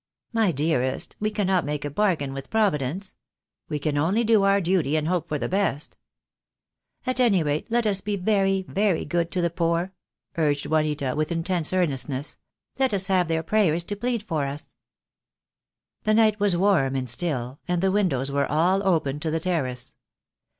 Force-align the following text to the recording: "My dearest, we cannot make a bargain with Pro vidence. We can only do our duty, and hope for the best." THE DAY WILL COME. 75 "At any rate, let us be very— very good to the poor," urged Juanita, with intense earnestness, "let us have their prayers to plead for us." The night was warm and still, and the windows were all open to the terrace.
"My 0.33 0.51
dearest, 0.51 1.15
we 1.19 1.29
cannot 1.29 1.63
make 1.63 1.85
a 1.85 1.91
bargain 1.91 2.33
with 2.33 2.49
Pro 2.49 2.71
vidence. 2.71 3.13
We 3.69 3.77
can 3.77 3.99
only 3.99 4.23
do 4.23 4.41
our 4.41 4.59
duty, 4.59 4.95
and 4.95 5.07
hope 5.07 5.27
for 5.27 5.37
the 5.37 5.47
best." 5.47 5.95
THE 7.05 7.13
DAY 7.13 7.25
WILL 7.25 7.29
COME. 7.29 7.33
75 7.35 7.35
"At 7.35 7.35
any 7.35 7.43
rate, 7.43 7.67
let 7.69 7.85
us 7.85 8.01
be 8.01 8.15
very— 8.15 8.61
very 8.83 9.05
good 9.05 9.29
to 9.29 9.41
the 9.43 9.51
poor," 9.51 9.93
urged 10.39 10.65
Juanita, 10.65 11.13
with 11.15 11.31
intense 11.31 11.71
earnestness, 11.71 12.39
"let 12.79 12.95
us 12.95 13.05
have 13.05 13.27
their 13.27 13.43
prayers 13.43 13.83
to 13.83 13.95
plead 13.95 14.23
for 14.23 14.45
us." 14.45 14.73
The 16.05 16.15
night 16.15 16.39
was 16.39 16.57
warm 16.57 16.95
and 16.95 17.07
still, 17.07 17.59
and 17.67 17.83
the 17.83 17.91
windows 17.91 18.31
were 18.31 18.51
all 18.51 18.81
open 18.83 19.19
to 19.19 19.29
the 19.29 19.39
terrace. 19.39 19.95